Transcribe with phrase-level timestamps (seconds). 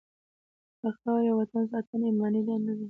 [0.81, 2.79] د خاورې او وطن ساتنه ایماني دنده ده.